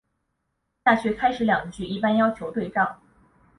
[0.83, 2.99] 下阕开始两句一般要求对仗。